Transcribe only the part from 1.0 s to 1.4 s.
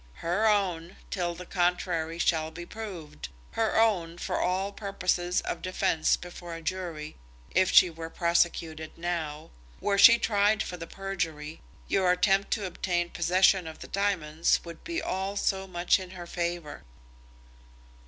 till